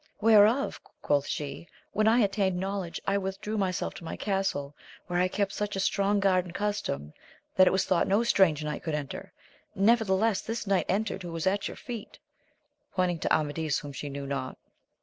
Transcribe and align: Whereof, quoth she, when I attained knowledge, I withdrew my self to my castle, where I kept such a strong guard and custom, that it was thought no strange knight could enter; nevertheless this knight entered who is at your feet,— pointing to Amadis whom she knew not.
Whereof, 0.19 0.81
quoth 1.03 1.27
she, 1.27 1.67
when 1.91 2.07
I 2.07 2.21
attained 2.21 2.57
knowledge, 2.57 2.99
I 3.05 3.19
withdrew 3.19 3.55
my 3.55 3.69
self 3.69 3.93
to 3.93 4.03
my 4.03 4.17
castle, 4.17 4.75
where 5.05 5.19
I 5.19 5.27
kept 5.27 5.53
such 5.53 5.75
a 5.75 5.79
strong 5.79 6.19
guard 6.19 6.43
and 6.43 6.55
custom, 6.55 7.13
that 7.55 7.67
it 7.67 7.69
was 7.69 7.85
thought 7.85 8.07
no 8.07 8.23
strange 8.23 8.63
knight 8.63 8.81
could 8.81 8.95
enter; 8.95 9.31
nevertheless 9.75 10.41
this 10.41 10.65
knight 10.65 10.87
entered 10.89 11.21
who 11.21 11.35
is 11.35 11.45
at 11.45 11.67
your 11.67 11.77
feet,— 11.77 12.17
pointing 12.95 13.19
to 13.19 13.31
Amadis 13.31 13.77
whom 13.77 13.91
she 13.93 14.09
knew 14.09 14.25
not. 14.25 14.57